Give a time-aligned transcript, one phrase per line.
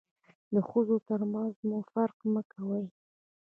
[0.53, 2.85] د ښځو تر منځ مو فرق مه کوئ.